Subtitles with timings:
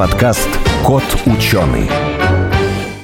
[0.00, 0.48] подкаст
[0.82, 1.86] «Кот ученый».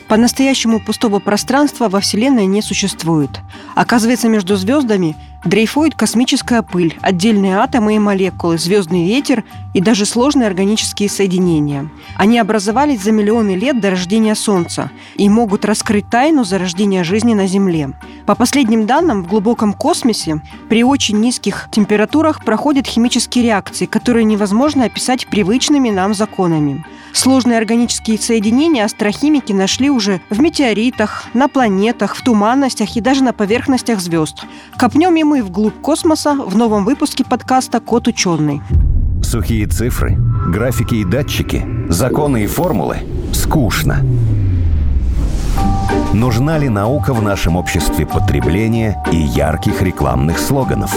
[0.09, 3.43] По-настоящему пустого пространства во Вселенной не существует.
[3.75, 5.15] Оказывается, между звездами
[5.47, 11.89] дрейфует космическая пыль, отдельные атомы и молекулы, звездный ветер и даже сложные органические соединения.
[12.17, 17.47] Они образовались за миллионы лет до рождения Солнца и могут раскрыть тайну зарождения жизни на
[17.47, 17.93] Земле.
[18.27, 24.85] По последним данным, в глубоком космосе при очень низких температурах проходят химические реакции, которые невозможно
[24.85, 26.85] описать привычными нам законами.
[27.13, 33.33] Сложные органические соединения астрохимики нашли уже в метеоритах, на планетах, в туманностях и даже на
[33.33, 34.45] поверхностях звезд.
[34.77, 38.61] Копнем и мы вглубь космоса в новом выпуске подкаста «Кот ученый».
[39.23, 40.17] Сухие цифры,
[40.49, 42.99] графики и датчики, законы и формулы–
[43.33, 44.05] скучно.
[46.13, 50.97] Нужна ли наука в нашем обществе потребления и ярких рекламных слоганов?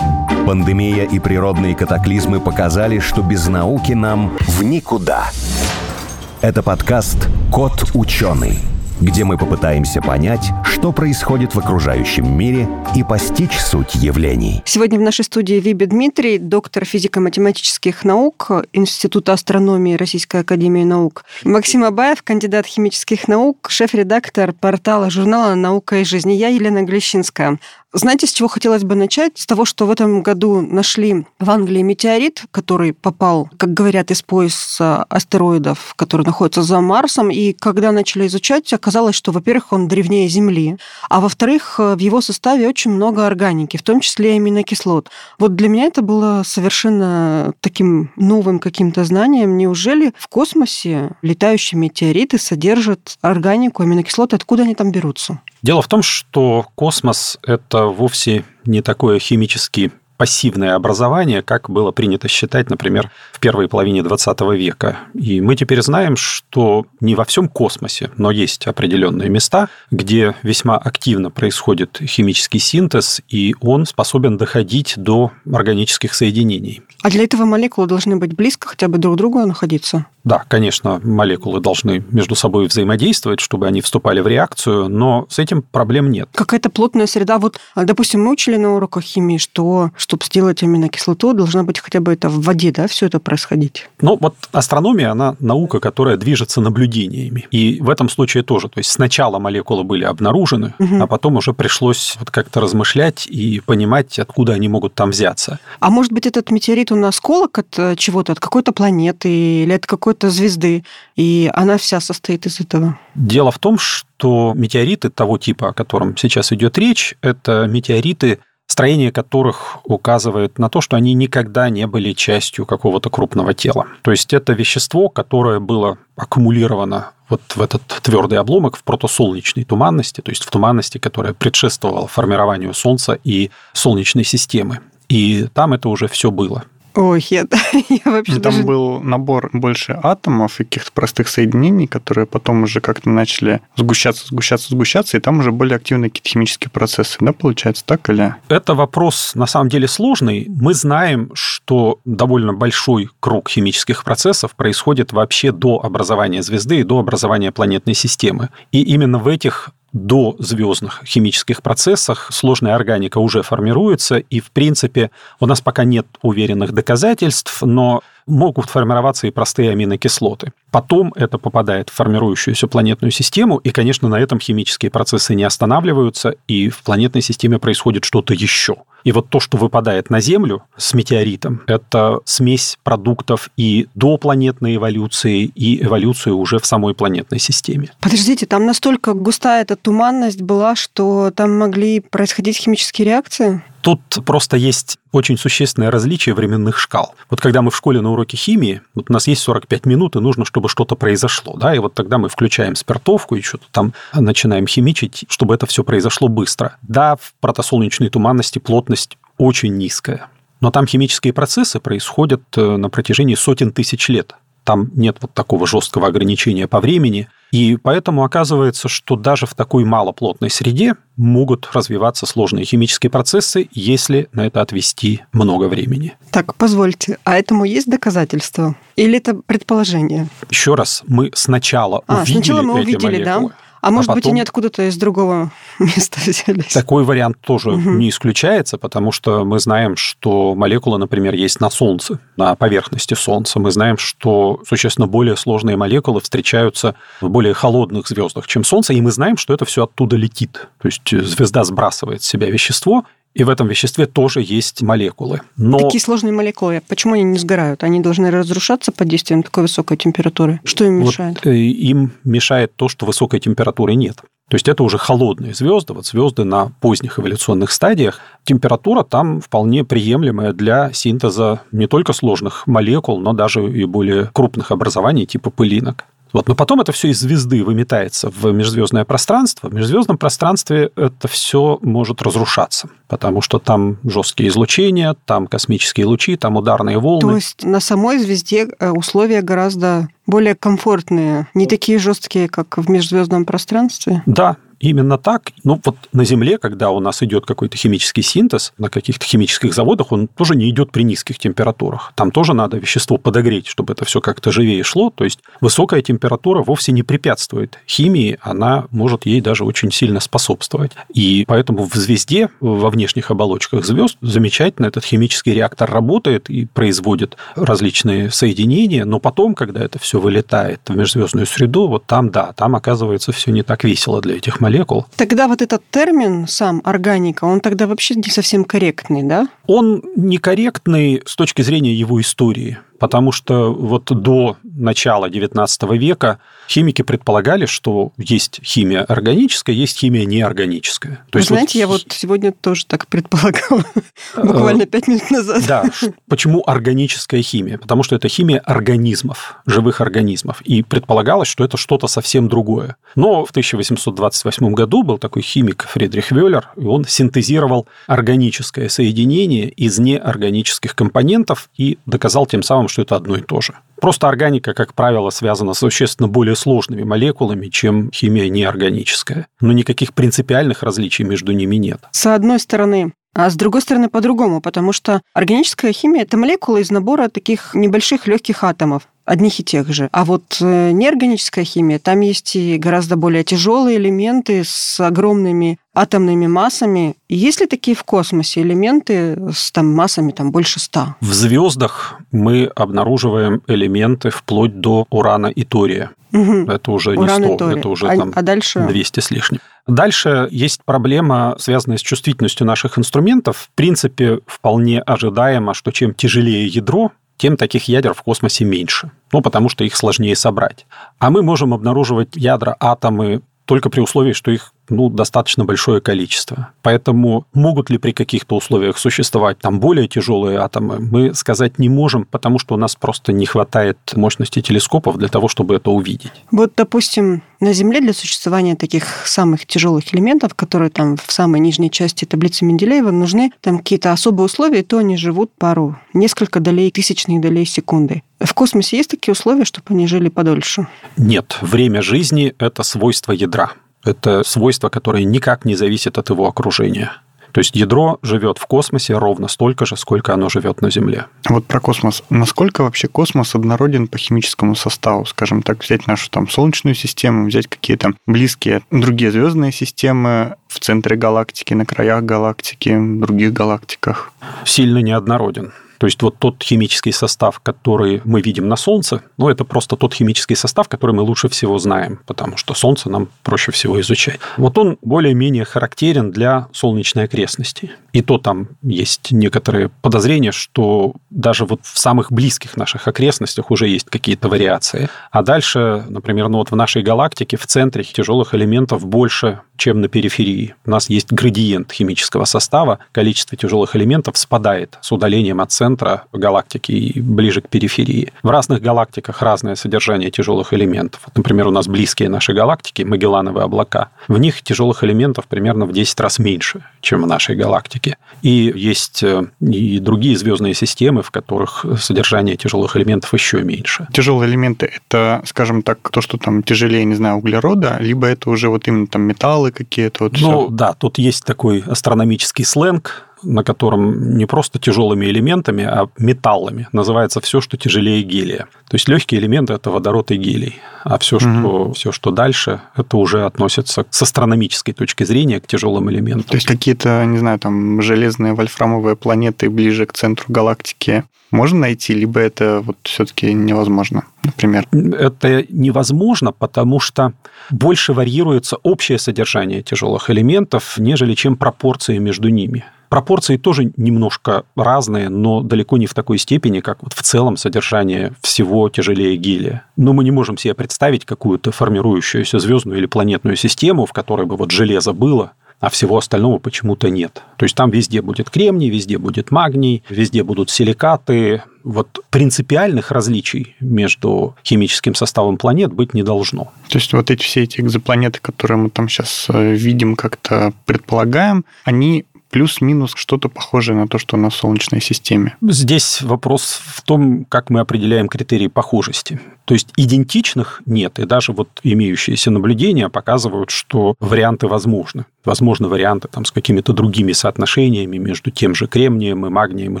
[0.46, 5.24] Пандемия и природные катаклизмы показали, что без науки нам в никуда–
[6.40, 8.58] это подкаст «Кот ученый»,
[9.00, 14.62] где мы попытаемся понять, что происходит в окружающем мире и постичь суть явлений.
[14.64, 21.24] Сегодня в нашей студии Виби Дмитрий, доктор физико-математических наук Института астрономии Российской академии наук.
[21.44, 26.32] Максим Абаев, кандидат химических наук, шеф-редактор портала журнала «Наука и жизнь».
[26.32, 27.58] Я Елена Глещинская.
[27.92, 29.32] Знаете, с чего хотелось бы начать?
[29.34, 34.22] С того, что в этом году нашли в Англии метеорит, который попал, как говорят, из
[34.22, 37.32] пояса астероидов, который находится за Марсом.
[37.32, 40.76] И когда начали изучать, оказалось, что, во-первых, он древнее Земли,
[41.08, 45.10] а во-вторых, в его составе очень много органики, в том числе аминокислот.
[45.40, 49.56] Вот для меня это было совершенно таким новым каким-то знанием.
[49.56, 54.36] Неужели в космосе летающие метеориты содержат органику, аминокислоты?
[54.36, 55.40] Откуда они там берутся?
[55.62, 62.28] Дело в том, что космос– это вовсе не такое химически пассивное образование, как было принято
[62.28, 64.98] считать, например, в первой половине 20 века.
[65.14, 70.76] И мы теперь знаем, что не во всем космосе, но есть определенные места, где весьма
[70.76, 76.82] активно происходит химический синтез, и он способен доходить до органических соединений.
[77.02, 80.04] А для этого молекулы должны быть близко хотя бы друг к другу находиться?
[80.24, 85.62] Да, конечно, молекулы должны между собой взаимодействовать, чтобы они вступали в реакцию, но с этим
[85.62, 86.28] проблем нет.
[86.34, 87.38] Какая-то плотная среда.
[87.38, 92.12] Вот, допустим, мы учили на уроках химии, что чтобы сделать аминокислоту, должна быть хотя бы
[92.12, 93.88] это в воде, да, все это происходить?
[94.00, 97.46] Ну, вот астрономия, она наука, которая движется наблюдениями.
[97.50, 98.68] И в этом случае тоже.
[98.68, 101.02] То есть сначала молекулы были обнаружены, угу.
[101.02, 105.58] а потом уже пришлось вот как-то размышлять и понимать, откуда они могут там взяться.
[105.80, 109.28] А может быть, этот метеорит, он осколок от э, чего-то, от какой-то планеты
[109.62, 110.84] или от какой какой-то звезды,
[111.14, 112.98] и она вся состоит из этого.
[113.14, 119.12] Дело в том, что метеориты того типа, о котором сейчас идет речь, это метеориты, строение
[119.12, 123.86] которых указывает на то, что они никогда не были частью какого-то крупного тела.
[124.02, 130.20] То есть это вещество, которое было аккумулировано вот в этот твердый обломок в протосолнечной туманности,
[130.20, 134.80] то есть в туманности, которая предшествовала формированию Солнца и Солнечной системы.
[135.08, 136.64] И там это уже все было.
[136.94, 137.46] Ой, я,
[137.88, 138.62] я вообще Там даже...
[138.62, 144.68] был набор больше атомов и каких-то простых соединений, которые потом уже как-то начали сгущаться, сгущаться,
[144.70, 148.34] сгущаться, и там уже были активные какие-то химические процессы, да, получается, так или?
[148.48, 150.46] Это вопрос, на самом деле, сложный.
[150.48, 156.98] Мы знаем, что довольно большой круг химических процессов происходит вообще до образования звезды и до
[156.98, 158.48] образования планетной системы.
[158.72, 165.10] И именно в этих до звездных химических процессах сложная органика уже формируется, и, в принципе,
[165.40, 170.52] у нас пока нет уверенных доказательств, но могут формироваться и простые аминокислоты.
[170.70, 176.34] Потом это попадает в формирующуюся планетную систему, и, конечно, на этом химические процессы не останавливаются,
[176.46, 178.76] и в планетной системе происходит что-то еще.
[179.04, 184.76] И вот то, что выпадает на Землю с метеоритом, это смесь продуктов и до планетной
[184.76, 187.92] эволюции, и эволюции уже в самой планетной системе.
[188.00, 193.62] Подождите, там настолько густая эта туманность была, что там могли происходить химические реакции?
[193.80, 197.14] Тут просто есть очень существенное различие временных шкал.
[197.30, 200.20] Вот когда мы в школе на уроке химии, вот у нас есть 45 минут, и
[200.20, 204.66] нужно, чтобы что-то произошло, да, и вот тогда мы включаем спиртовку и что-то там начинаем
[204.66, 206.76] химичить, чтобы это все произошло быстро.
[206.82, 210.28] Да, в протосолнечной туманности плотность очень низкая,
[210.60, 214.34] но там химические процессы происходят э, на протяжении сотен тысяч лет.
[214.64, 219.84] Там нет вот такого жесткого ограничения по времени– и поэтому оказывается, что даже в такой
[219.84, 226.14] малоплотной среде могут развиваться сложные химические процессы, если на это отвести много времени.
[226.30, 228.76] Так, позвольте, а этому есть доказательства?
[228.96, 230.28] Или это предположение?
[230.48, 233.48] Еще раз, мы сначала а, увидели сначала мы эти увидели, молекулы.
[233.48, 233.54] да?
[233.80, 236.72] А может быть, они откуда-то из другого места взялись?
[236.72, 237.90] Такой вариант тоже угу.
[237.90, 243.58] не исключается, потому что мы знаем, что молекулы, например, есть на Солнце, на поверхности Солнца.
[243.58, 249.00] Мы знаем, что существенно более сложные молекулы встречаются в более холодных звездах, чем Солнце, и
[249.00, 250.68] мы знаем, что это все оттуда летит.
[250.80, 253.04] То есть звезда сбрасывает с себя вещество,
[253.34, 255.40] и в этом веществе тоже есть молекулы.
[255.56, 255.78] Но...
[255.78, 256.82] Какие сложные молекулы?
[256.88, 257.84] Почему они не сгорают?
[257.84, 260.60] Они должны разрушаться под действием такой высокой температуры.
[260.64, 261.36] Что им мешает?
[261.36, 264.16] Вот, э, им мешает то, что высокой температуры нет.
[264.48, 268.18] То есть это уже холодные звезды, вот звезды на поздних эволюционных стадиях.
[268.42, 274.72] Температура там вполне приемлемая для синтеза не только сложных молекул, но даже и более крупных
[274.72, 276.04] образований типа пылинок.
[276.32, 276.48] Вот.
[276.48, 279.68] Но потом это все из звезды выметается в межзвездное пространство.
[279.68, 286.36] В межзвездном пространстве это все может разрушаться, потому что там жесткие излучения, там космические лучи,
[286.36, 287.20] там ударные волны.
[287.20, 292.88] То есть на самой звезде э, условия гораздо более комфортные, не такие жесткие, как в
[292.88, 294.22] межзвездном пространстве?
[294.26, 295.52] Да, Именно так.
[295.62, 300.10] Ну, вот на Земле, когда у нас идет какой-то химический синтез, на каких-то химических заводах,
[300.10, 302.12] он тоже не идет при низких температурах.
[302.16, 305.10] Там тоже надо вещество подогреть, чтобы это все как-то живее шло.
[305.10, 310.92] То есть высокая температура вовсе не препятствует химии, она может ей даже очень сильно способствовать.
[311.12, 317.36] И поэтому в звезде, во внешних оболочках звезд, замечательно этот химический реактор работает и производит
[317.54, 322.74] различные соединения, но потом, когда это все вылетает в межзвездную среду, вот там, да, там
[322.76, 325.06] оказывается все не так весело для этих молекул молекул.
[325.16, 329.48] Тогда вот этот термин сам органика, он тогда вообще не совсем корректный, да?
[329.66, 336.38] Он некорректный с точки зрения его истории потому что вот до начала XIX века
[336.68, 341.24] химики предполагали, что есть химия органическая, есть химия неорганическая.
[341.30, 341.80] То Вы есть знаете, вот...
[341.80, 343.84] я вот сегодня тоже так предполагала,
[344.36, 345.64] буквально пять минут назад.
[345.66, 345.84] Да,
[346.28, 347.78] почему органическая химия?
[347.78, 352.96] Потому что это химия организмов, живых организмов, и предполагалось, что это что-то совсем другое.
[353.16, 359.98] Но в 1828 году был такой химик Фридрих Вёллер, и он синтезировал органическое соединение из
[359.98, 363.74] неорганических компонентов и доказал тем самым, что это одно и то же.
[364.00, 369.46] Просто органика, как правило, связана с существенно более сложными молекулами, чем химия неорганическая.
[369.60, 372.00] Но никаких принципиальных различий между ними нет.
[372.10, 376.90] С одной стороны, а с другой стороны по-другому, потому что органическая химия– это молекулы из
[376.90, 380.08] набора таких небольших легких атомов одних и тех же.
[380.10, 386.48] А вот э, неорганическая химия, там есть и гораздо более тяжелые элементы с огромными атомными
[386.48, 387.14] массами.
[387.28, 391.14] Есть ли такие в космосе элементы с там, массами там, больше ста?
[391.20, 396.10] В звездах мы обнаруживаем элементы вплоть до урана и тория.
[396.32, 396.70] Угу.
[396.70, 398.80] Это уже Уран не 100, это уже а, там а дальше?
[398.80, 399.60] 200 с лишним.
[399.86, 403.56] Дальше есть проблема, связанная с чувствительностью наших инструментов.
[403.56, 407.10] В принципе, вполне ожидаемо, что чем тяжелее ядро,
[407.40, 409.12] тем таких ядер в космосе меньше.
[409.32, 410.84] Ну, потому что их сложнее собрать.
[411.18, 416.72] А мы можем обнаруживать ядра, атомы только при условии, что их ну, достаточно большое количество.
[416.82, 422.24] Поэтому могут ли при каких-то условиях существовать там более тяжелые атомы, мы сказать не можем,
[422.24, 426.32] потому что у нас просто не хватает мощности телескопов для того, чтобы это увидеть.
[426.50, 431.90] Вот, допустим, на Земле для существования таких самых тяжелых элементов, которые там в самой нижней
[431.90, 437.40] части таблицы Менделеева, нужны там какие-то особые условия, то они живут пару, несколько долей, тысячных
[437.40, 438.22] долей секунды.
[438.40, 440.86] В космосе есть такие условия, чтобы они жили подольше?
[441.18, 441.58] Нет.
[441.60, 443.72] Время жизни– это свойство ядра.
[444.04, 447.12] Это свойство, которое никак не зависит от его окружения.
[447.52, 451.26] То есть ядро живет в космосе ровно столько же, сколько оно живет на Земле.
[451.48, 452.22] Вот про космос.
[452.30, 455.26] Насколько вообще космос однороден по химическому составу?
[455.26, 461.16] Скажем так, взять нашу там Солнечную систему, взять какие-то близкие другие звездные системы в центре
[461.16, 464.32] галактики, на краях галактики, в других галактиках.
[464.64, 465.72] Сильно неоднороден.
[466.00, 470.14] То есть вот тот химический состав, который мы видим на Солнце, ну, это просто тот
[470.14, 474.40] химический состав, который мы лучше всего знаем, потому что Солнце нам проще всего изучать.
[474.56, 477.90] Вот он более-менее характерен для солнечной окрестности.
[478.14, 483.86] И то там есть некоторые подозрения, что даже вот в самых близких наших окрестностях уже
[483.86, 485.10] есть какие-то вариации.
[485.30, 490.08] А дальше, например, ну вот в нашей галактике в центре тяжелых элементов больше, чем на
[490.08, 490.74] периферии.
[490.84, 496.92] У нас есть градиент химического состава, количество тяжелых элементов спадает с удалением от центра галактики
[496.92, 498.30] и ближе к периферии.
[498.42, 501.22] В разных галактиках разное содержание тяжелых элементов.
[501.24, 505.92] Вот, например, у нас близкие наши галактики, Магеллановые облака, в них тяжелых элементов примерно в
[505.92, 508.18] 10 раз меньше, чем в нашей галактике.
[508.42, 514.06] И есть э, и другие звездные системы, в которых содержание тяжелых элементов еще меньше.
[514.12, 518.68] Тяжелые элементы– это, скажем так, то, что там тяжелее, не знаю, углерода, либо это уже
[518.68, 520.24] вот именно там металлы какие-то?
[520.24, 520.68] Вот ну, все.
[520.70, 527.40] да, тут есть такой астрономический сленг, на котором не просто тяжелыми элементами, а металлами называется
[527.40, 528.66] все, что тяжелее гелия.
[528.88, 531.44] То есть легкие элементы это водород и гелий, а все, угу.
[531.44, 536.44] что все, что дальше, это уже относится с астрономической точки зрения к тяжелым элементам.
[536.44, 542.14] То есть какие-то, не знаю, там железные вольфрамовые планеты ближе к центру галактики можно найти,
[542.14, 544.86] либо это вот все-таки невозможно, например?
[544.92, 547.32] Это невозможно, потому что
[547.70, 552.84] больше варьируется общее содержание тяжелых элементов, нежели чем пропорции между ними.
[553.10, 558.34] Пропорции тоже немножко разные, но далеко не в такой степени, как вот в целом содержание
[558.40, 559.84] всего тяжелее гелия.
[559.96, 564.56] Но мы не можем себе представить какую-то формирующуюся звездную или планетную систему, в которой бы
[564.56, 565.50] вот железо было,
[565.80, 567.42] а всего остального почему-то нет.
[567.56, 571.64] То есть там везде будет кремний, везде будет магний, везде будут силикаты.
[571.82, 576.72] Вот принципиальных различий между химическим составом планет быть не должно.
[576.88, 581.64] То есть вот эти все эти экзопланеты, которые мы там сейчас э, видим, как-то предполагаем,
[581.84, 585.56] они плюс-минус что-то похожее на то, что в Солнечной системе.
[585.62, 589.40] Здесь вопрос в том, как мы определяем критерии похожести.
[589.64, 595.26] То есть идентичных нет, и даже вот имеющиеся наблюдения показывают, что варианты возможны.
[595.44, 600.00] Возможны варианты там, с какими-то другими соотношениями между тем же кремнием и магнием и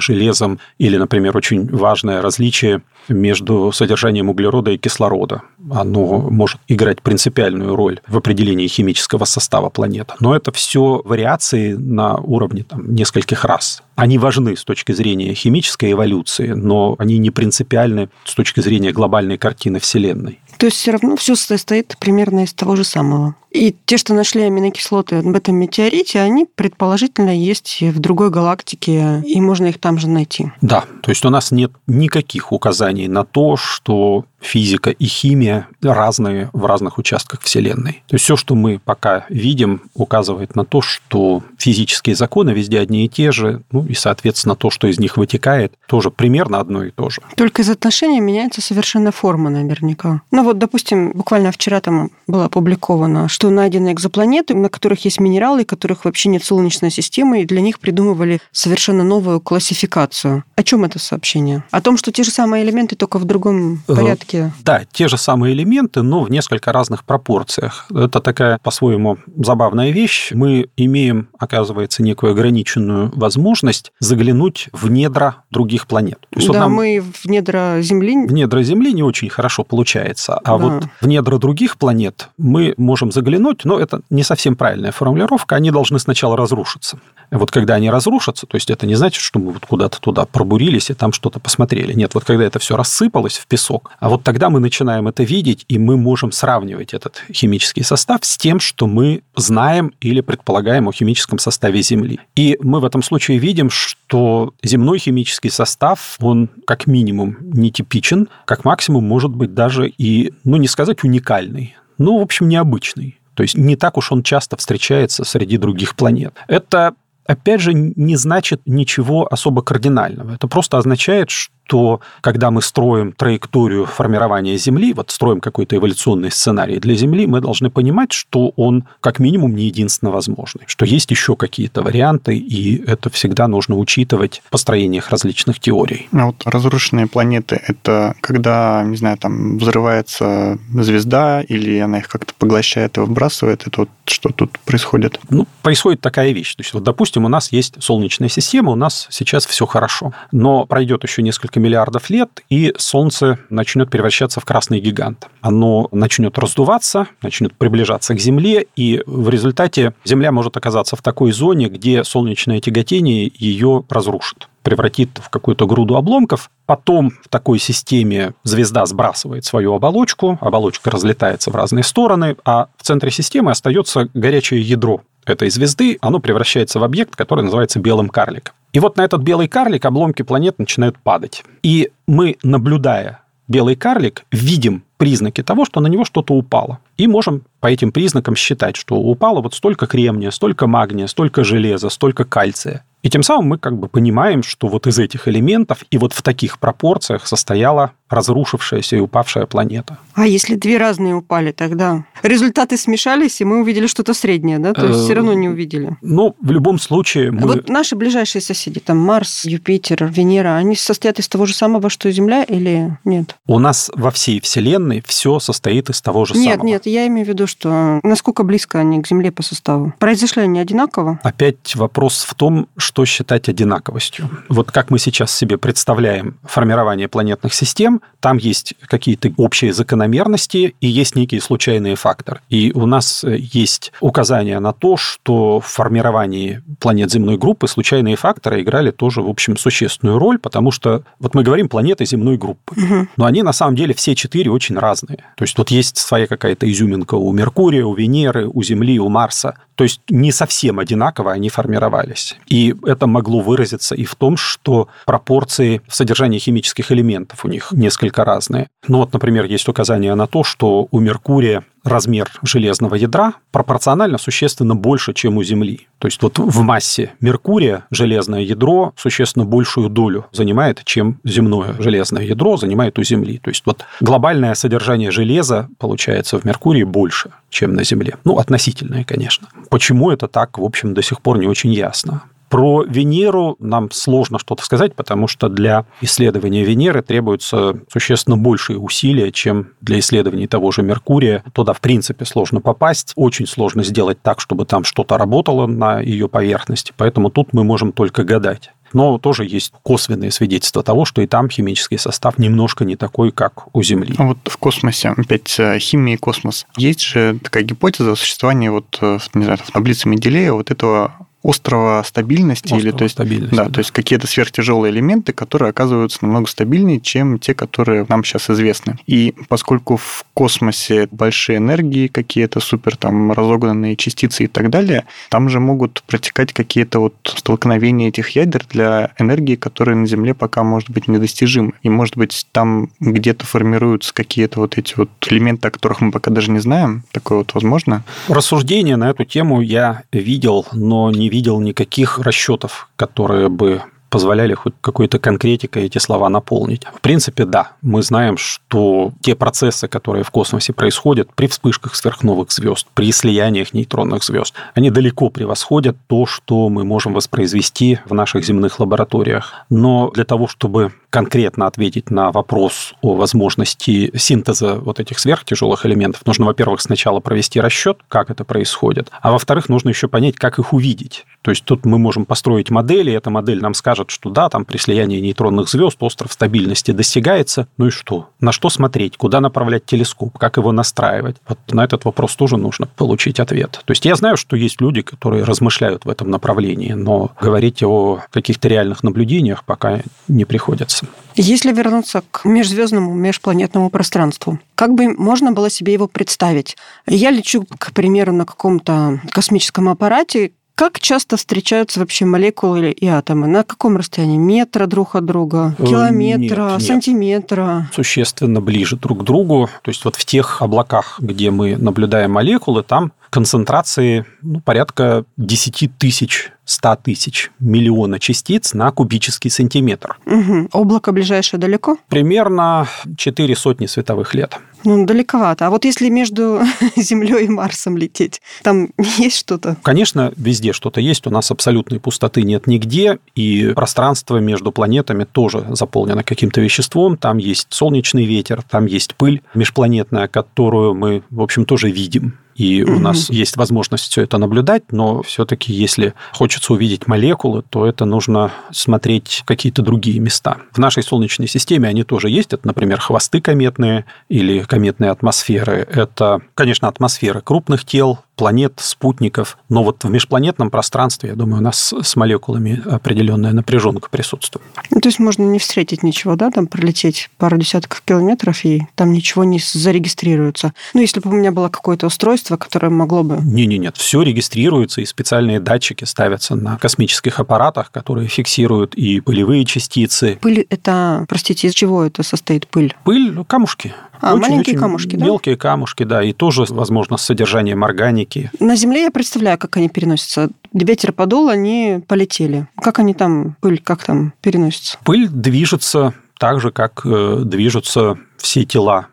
[0.00, 5.42] железом, или, например, очень важное различие между содержанием углерода и кислорода.
[5.70, 10.14] Оно может играть принципиальную роль в определении химического состава планеты.
[10.20, 13.82] Но это все вариации на уровне там, нескольких раз.
[13.96, 19.38] Они важны с точки зрения химической эволюции, но они не принципиальны с точки зрения глобальной
[19.38, 20.38] картины Вселенной.
[20.60, 23.34] То есть все равно все состоит примерно из того же самого.
[23.50, 29.40] И те, что нашли аминокислоты в этом метеорите, они предположительно есть в другой галактике, и
[29.40, 30.52] можно их там же найти.
[30.60, 36.50] Да, то есть у нас нет никаких указаний на то, что физика и химия разные
[36.52, 38.02] в разных участках Вселенной.
[38.06, 43.04] То есть все, что мы пока видим, указывает на то, что физические законы везде одни
[43.04, 46.90] и те же, ну и, соответственно, то, что из них вытекает, тоже примерно одно и
[46.90, 47.20] то же.
[47.36, 50.22] Только из отношения меняется совершенно форма наверняка.
[50.30, 55.64] Ну вот, допустим, буквально вчера там было опубликовано, что найдены экзопланеты, на которых есть минералы,
[55.64, 60.44] которых вообще нет Солнечной системы, и для них придумывали совершенно новую классификацию.
[60.56, 61.64] О чем это сообщение?
[61.70, 63.94] О том, что те же самые элементы, только в другом э,
[64.30, 64.52] порядке?
[64.62, 67.86] Да, те же самые элементы, но в несколько разных пропорциях.
[67.90, 70.30] Это такая, по-своему, забавная вещь.
[70.32, 76.20] Мы имеем, оказывается, некую ограниченную возможность заглянуть в недра других планет.
[76.30, 76.72] То есть да, вот нам...
[76.72, 78.26] мы в недра Земли...
[78.26, 80.56] В недра Земли не очень хорошо получается, а да.
[80.56, 85.70] вот в недра других планет мы можем заглянуть, но это не совсем правильная формулировка, они
[85.70, 86.98] должны сначала разрушиться.
[87.30, 90.90] Вот когда они разрушатся, то есть это не значит, что мы вот куда-то туда пробурились
[90.90, 91.92] и там что-то посмотрели.
[91.92, 95.64] Нет, вот когда это все рассыпалось в песок, а вот тогда мы начинаем это видеть,
[95.68, 100.92] и мы можем сравнивать этот химический состав с тем, что мы знаем или предполагаем о
[100.92, 102.20] химическом составе Земли.
[102.36, 108.64] И мы в этом случае видим, что земной химический состав, он как минимум нетипичен, как
[108.64, 113.18] максимум может быть даже и, ну не сказать уникальный, ну, в общем, необычный.
[113.34, 116.34] То есть не так уж он часто встречается среди других планет.
[116.48, 116.94] Это
[117.26, 120.34] опять же, не значит ничего особо кардинального.
[120.34, 126.30] Это просто означает, что то когда мы строим траекторию формирования Земли, вот строим какой-то эволюционный
[126.30, 131.10] сценарий для Земли, мы должны понимать, что он как минимум не единственно возможный, что есть
[131.10, 136.08] еще какие-то варианты, и это всегда нужно учитывать в построениях различных теорий.
[136.12, 142.34] А вот разрушенные планеты— это когда, не знаю, там взрывается звезда, или она их как-то
[142.34, 145.20] поглощает и выбрасывает, это вот что тут происходит?
[145.30, 146.54] Ну, происходит такая вещь.
[146.56, 150.66] То есть, вот, допустим, у нас есть Солнечная система, у нас сейчас все хорошо, но
[150.66, 155.28] пройдет еще несколько миллиардов лет, и Солнце начнет превращаться в красный гигант.
[155.40, 161.32] Оно начнет раздуваться, начнет приближаться к Земле, и в результате Земля может оказаться в такой
[161.32, 166.50] зоне, где солнечное тяготение ее разрушит превратит в какую-то груду обломков.
[166.66, 172.82] Потом в такой системе звезда сбрасывает свою оболочку, оболочка разлетается в разные стороны, а в
[172.82, 178.54] центре системы остается горячее ядро этой звезды, оно превращается в объект, который называется белым карликом.
[178.72, 181.42] И вот на этот белый карлик обломки планет начинают падать.
[181.62, 186.78] И мы, наблюдая белый карлик, видим признаки того, что на него что-то упало.
[186.98, 191.88] И можем по этим признакам считать, что упало вот столько кремния, столько магния, столько железа,
[191.88, 192.84] столько кальция.
[193.02, 196.20] И тем самым мы как бы понимаем, что вот из этих элементов и вот в
[196.20, 199.96] таких пропорциях состояла разрушившаяся и упавшая планета.
[200.14, 204.74] А если две разные упали, тогда результаты смешались, и мы увидели что-то среднее, да?
[204.74, 205.96] То есть все равно не увидели.
[206.02, 207.30] Ну, в любом случае...
[207.30, 207.40] Мы...
[207.46, 212.08] Вот наши ближайшие соседи, там Марс, Юпитер, Венера, они состоят из того же самого, что
[212.08, 213.36] и Земля или нет?
[213.46, 216.66] У нас во всей Вселенной Вселенной все состоит из того же нет, самого.
[216.66, 219.92] Нет, нет, я имею в виду, что насколько близко они к Земле по составу.
[219.98, 221.20] Произошли они одинаково?
[221.22, 224.28] Опять вопрос в том, что считать одинаковостью.
[224.48, 230.86] Вот как мы сейчас себе представляем формирование планетных систем, там есть какие-то общие закономерности и
[230.86, 232.40] есть некие случайные факторы.
[232.48, 238.16] И у нас э, есть указание на то, что в формировании планет земной группы случайные
[238.16, 242.74] факторы играли тоже, в общем, существенную роль, потому что вот мы говорим планеты земной группы,
[242.76, 243.08] угу.
[243.16, 245.18] но они на самом деле все четыре очень разные.
[245.36, 249.56] То есть тут есть своя какая-то изюминка у Меркурия, у Венеры, у Земли, у Марса.
[249.74, 252.36] То есть не совсем одинаково они формировались.
[252.46, 257.72] И это могло выразиться и в том, что пропорции в содержании химических элементов у них
[257.72, 258.68] несколько разные.
[258.88, 264.74] Ну вот, например, есть указание на то, что у Меркурия размер железного ядра пропорционально существенно
[264.74, 265.88] больше, чем у Земли.
[265.98, 272.24] То есть вот в массе Меркурия железное ядро существенно большую долю занимает, чем земное железное
[272.24, 273.38] ядро занимает у Земли.
[273.38, 278.16] То есть вот глобальное содержание железа получается в Меркурии больше, чем на Земле.
[278.24, 279.48] Ну, относительное, конечно.
[279.70, 282.22] Почему это так, в общем, до сих пор не очень ясно.
[282.50, 289.30] Про Венеру нам сложно что-то сказать, потому что для исследования Венеры требуются существенно большие усилия,
[289.30, 291.44] чем для исследований того же Меркурия.
[291.52, 293.12] Туда, в принципе, сложно попасть.
[293.14, 296.92] Очень сложно сделать так, чтобы там что-то работало на ее поверхности.
[296.96, 298.72] Поэтому тут мы можем только гадать.
[298.92, 303.74] Но тоже есть косвенные свидетельства того, что и там химический состав немножко не такой, как
[303.74, 304.16] у Земли.
[304.18, 306.66] А вот в космосе, опять э, химия и космос.
[306.76, 312.02] Есть же такая гипотеза существования вот, э, не знаю, в таблице Менделеева вот этого острова
[312.04, 316.18] стабильности острова или то есть стабильности, да, да, то есть какие-то сверхтяжелые элементы, которые оказываются
[316.22, 318.98] намного стабильнее, чем те, которые нам сейчас известны.
[319.06, 325.48] И поскольку в космосе большие энергии, какие-то супер там разогнанные частицы и так далее, там
[325.48, 330.90] же могут протекать какие-то вот столкновения этих ядер для энергии, которые на Земле пока может
[330.90, 331.72] быть недостижимы.
[331.82, 336.30] И может быть там где-то формируются какие-то вот эти вот элементы, о которых мы пока
[336.30, 337.04] даже не знаем.
[337.12, 338.04] Такое вот возможно?
[338.28, 344.74] Рассуждения на эту тему я видел, но не видел никаких расчетов, которые бы позволяли хоть
[344.80, 346.84] какой-то конкретикой эти слова наполнить.
[346.84, 352.50] В принципе, да, мы знаем, что те процессы, которые в космосе происходят при вспышках сверхновых
[352.50, 358.44] звезд, при слияниях нейтронных звезд, они далеко превосходят то, что мы можем воспроизвести в наших
[358.44, 359.64] земных лабораториях.
[359.70, 366.24] Но для того, чтобы конкретно ответить на вопрос о возможности синтеза вот этих сверхтяжелых элементов,
[366.24, 370.72] нужно, во-первых, сначала провести расчет, как это происходит, а во-вторых, нужно еще понять, как их
[370.72, 371.26] увидеть.
[371.42, 374.78] То есть тут мы можем построить модели, эта модель нам скажет, что да, там при
[374.78, 377.68] слиянии нейтронных звезд остров стабильности достигается.
[377.76, 378.30] Ну и что?
[378.40, 379.16] На что смотреть?
[379.16, 380.38] Куда направлять телескоп?
[380.38, 381.36] Как его настраивать?
[381.48, 383.82] Вот на этот вопрос тоже нужно получить ответ.
[383.84, 388.20] То есть я знаю, что есть люди, которые размышляют в этом направлении, но говорить о
[388.30, 391.06] каких-то реальных наблюдениях пока не приходится.
[391.34, 396.76] Если вернуться к межзвездному, межпланетному пространству, как бы можно было себе его представить?
[397.06, 403.46] Я лечу, к примеру, на каком-то космическом аппарате, как часто встречаются вообще молекулы и атомы?
[403.48, 404.38] На каком расстоянии?
[404.38, 405.74] Метра друг от друга?
[405.78, 406.70] Э, Километра?
[406.78, 407.82] Нет, сантиметра?
[407.82, 407.94] Нет.
[407.94, 409.68] Существенно ближе друг к другу.
[409.82, 415.98] То есть вот в тех облаках, где мы наблюдаем молекулы, там концентрации ну, порядка 10
[415.98, 420.18] тысяч 100 тысяч миллиона частиц на кубический сантиметр.
[420.24, 420.68] Угу.
[420.72, 421.96] Облако ближайшее далеко?
[422.08, 424.58] Примерно 4 сотни световых лет.
[424.84, 425.66] Ну, далековато.
[425.66, 426.60] А вот если между
[426.96, 429.76] Землей и Марсом лететь, там есть что-то?
[429.82, 431.26] Конечно, везде что-то есть.
[431.26, 437.16] У нас абсолютной пустоты нет нигде, и пространство между планетами тоже заполнено каким-то веществом.
[437.16, 442.82] Там есть солнечный ветер, там есть пыль межпланетная, которую мы, в общем, тоже видим и
[442.82, 448.04] у нас есть возможность все это наблюдать, но все-таки, если хочется увидеть молекулы, то это
[448.04, 450.58] нужно смотреть какие-то другие места.
[450.72, 452.52] В нашей Солнечной системе они тоже есть.
[452.52, 455.86] Это, например, хвосты кометные или кометные атмосферы.
[455.90, 459.58] Это, конечно, атмосферы крупных тел, планет, спутников.
[459.68, 464.66] Но вот в межпланетном пространстве, я думаю, у нас с молекулами определенная напряженка присутствует.
[464.90, 469.12] Ну, то есть можно не встретить ничего, да, там пролететь пару десятков километров, и там
[469.12, 470.72] ничего не зарегистрируется.
[470.94, 473.38] Ну, если бы у меня было какое-то устройство, которое могло бы...
[473.42, 480.38] Не-не-нет, все регистрируется, и специальные датчики ставятся на космических аппаратах, которые фиксируют и пылевые частицы.
[480.40, 482.94] Пыль– это, простите, из чего это состоит пыль?
[483.04, 483.94] Пыль– камушки.
[484.20, 485.24] А, очень, маленькие очень камушки, да?
[485.24, 488.50] Мелкие камушки, да, и тоже, возможно, с содержанием органики.
[488.60, 490.50] На Земле я представляю, как они переносятся.
[490.72, 492.66] Ветер подул, они полетели.
[492.76, 494.98] Как они там, пыль, как там переносится?
[495.04, 499.08] Пыль движется так же, как э, движутся все тела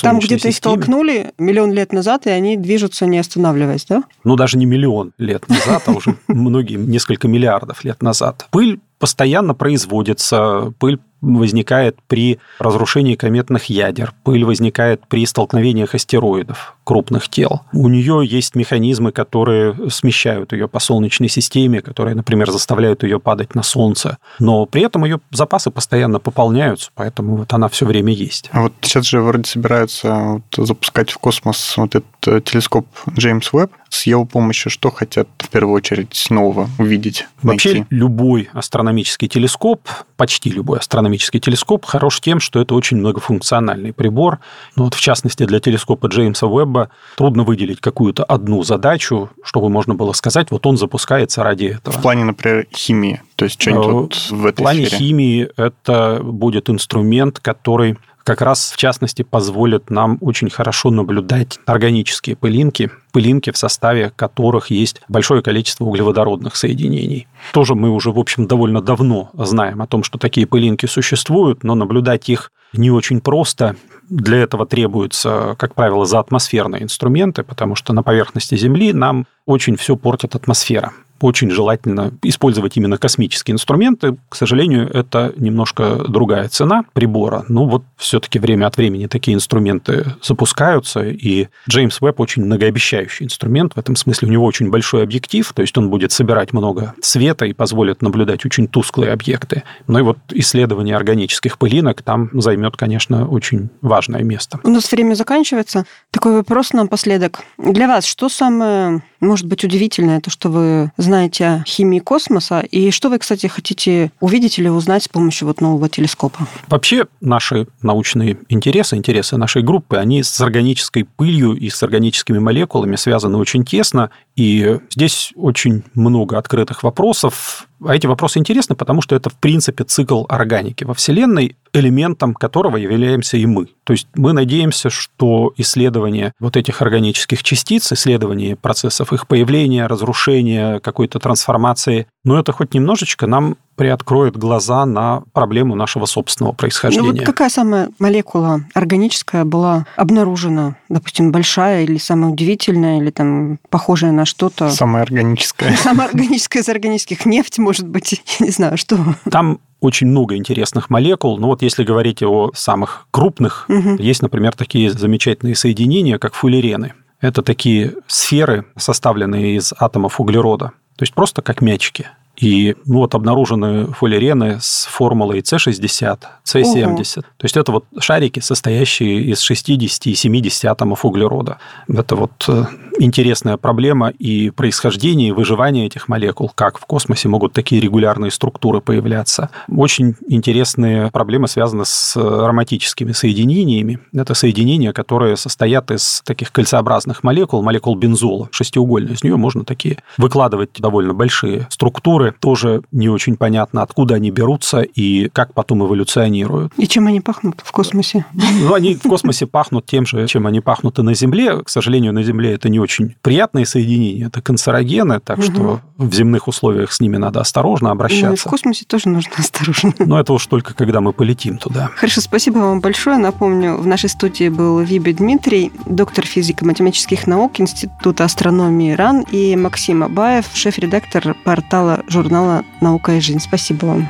[0.00, 4.04] там где-то их толкнули миллион лет назад, и они движутся, не останавливаясь, да?
[4.24, 8.46] Ну, даже не миллион лет назад, а уже многие, несколько миллиардов лет назад.
[8.50, 17.28] Пыль постоянно производится, пыль возникает при разрушении кометных ядер, пыль возникает при столкновениях астероидов, крупных
[17.28, 17.62] тел.
[17.72, 23.54] У нее есть механизмы, которые смещают ее по Солнечной системе, которые, например, заставляют ее падать
[23.54, 24.18] на Солнце.
[24.38, 28.48] Но при этом ее запасы постоянно пополняются, поэтому вот она все время есть.
[28.52, 33.52] А вот сейчас же вроде собираются вот запускать в космос вот этот э, телескоп Джеймс
[33.52, 33.72] Уэбб.
[33.96, 37.26] С его помощью что хотят в первую очередь нового увидеть?
[37.42, 37.86] Вообще найти?
[37.88, 44.40] любой астрономический телескоп, почти любой астрономический телескоп хорош тем, что это очень многофункциональный прибор.
[44.76, 49.94] Ну, вот в частности, для телескопа Джеймса Уэбба трудно выделить какую-то одну задачу, чтобы можно
[49.94, 51.96] было сказать, вот он запускается ради этого.
[51.96, 53.22] В плане, например, химии.
[53.36, 54.98] То есть что-нибудь Э, вот в этой В плане сфере.
[54.98, 62.34] химии это будет инструмент, который как раз, в частности, позволит нам очень хорошо наблюдать органические
[62.34, 67.28] пылинки, пылинки, в составе которых есть большое количество углеводородных соединений.
[67.52, 71.76] Тоже мы уже, в общем, довольно давно знаем о том, что такие пылинки существуют, но
[71.76, 73.76] наблюдать их не очень просто.
[74.10, 79.94] Для этого требуются, как правило, заатмосферные инструменты, потому что на поверхности Земли нам очень все
[79.94, 84.16] портит атмосфера очень желательно использовать именно космические инструменты.
[84.28, 87.44] К сожалению, это немножко другая цена прибора.
[87.48, 93.74] Но вот все-таки время от времени такие инструменты запускаются, и Джеймс Веб очень многообещающий инструмент.
[93.74, 97.46] В этом смысле у него очень большой объектив, то есть он будет собирать много света
[97.46, 99.62] и позволит наблюдать очень тусклые объекты.
[99.86, 104.60] Ну и вот исследование органических пылинок там займет, конечно, очень важное место.
[104.64, 105.84] У нас время заканчивается.
[106.10, 107.40] Такой вопрос напоследок.
[107.58, 112.90] Для вас что самое, может быть, удивительное, то, что вы знаете о химии космоса, и
[112.90, 116.46] что вы, кстати, хотите увидеть или узнать с помощью вот нового телескопа?
[116.68, 122.96] Вообще наши научные интересы, интересы нашей группы, они с органической пылью и с органическими молекулами
[122.96, 127.66] связаны очень тесно, и здесь очень много открытых вопросов.
[127.84, 132.76] А эти вопросы интересны, потому что это, в принципе, цикл органики во Вселенной, элементом которого
[132.76, 133.68] являемся и мы.
[133.84, 140.80] То есть мы надеемся, что исследование вот этих органических частиц, исследование процессов их появления, разрушения,
[140.80, 147.10] какой-то трансформации, но это хоть немножечко нам приоткроет глаза на проблему нашего собственного происхождения.
[147.12, 150.74] Ну вот какая самая молекула органическая была обнаружена?
[150.88, 154.70] Допустим, большая или самая удивительная, или там похожая на что-то?
[154.70, 155.76] Самое органическое.
[155.82, 157.26] Самая органическая из органических.
[157.26, 158.98] Нефть, может быть, я не знаю, что.
[159.30, 161.38] Там очень много интересных молекул.
[161.38, 163.96] Но вот если говорить о самых крупных, Мгм.
[163.96, 166.94] есть, например, такие замечательные соединения, как фуллерены.
[167.20, 170.72] Это такие сферы, составленные из атомов углерода.
[170.96, 172.08] То есть просто как мячики.
[172.36, 177.14] И ну, вот обнаружены фуллерены с формулой C60, C70.
[177.14, 181.58] То есть это вот шарики, состоящие из 60 и 70 атомов углерода.
[181.88, 182.64] Это вот э,
[182.98, 188.80] интересная проблема и происхождение, и выживание этих молекул, как в космосе могут такие регулярные структуры
[188.80, 189.50] появляться.
[189.68, 193.98] Очень интересные проблемы связаны с ароматическими соединениями.
[194.12, 199.14] Это соединения, которые состоят из таких кольцеобразных молекул, молекул бензола, шестиугольные.
[199.14, 202.25] Из нее можно такие выкладывать довольно большие структуры.
[202.32, 206.72] Тоже не очень понятно, откуда они берутся и как потом эволюционируют.
[206.76, 208.24] И чем они пахнут в космосе?
[208.32, 211.62] Ну, они в космосе пахнут тем же, чем они пахнут и на Земле.
[211.62, 215.46] К сожалению, на Земле это не очень приятные соединения, это канцерогены, так Мгм.
[215.46, 218.48] что в земных условиях с ними надо осторожно Ну, и в обращаться.
[218.48, 219.92] космосе тоже нужно осторожно.
[219.98, 221.90] Но это уж только когда мы полетим туда.
[221.96, 223.16] Хорошо, спасибо вам большое.
[223.18, 230.02] Напомню, в нашей студии был Виби Дмитрий, доктор физико-математических наук Института астрономии РАН и Максим
[230.02, 233.40] Абаев, шеф-редактор портала журнала «Наука и жизнь».
[233.40, 234.08] Спасибо вам.